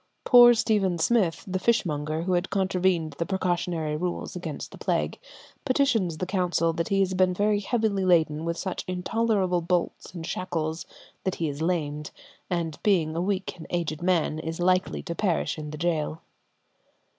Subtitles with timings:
[0.23, 5.19] Poor Stephen Smith, the fishmonger, who had contravened the precautionary rules against the plague,
[5.63, 10.25] petitions the council that he has been very heavily laden with such intolerable bolts and
[10.25, 10.87] shackles
[11.23, 12.09] that he is lamed,
[12.49, 16.17] and being a weak and aged man, is like to perish in the gaol.